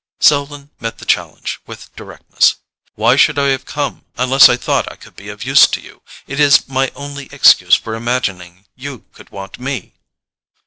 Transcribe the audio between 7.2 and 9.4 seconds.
excuse for imagining you could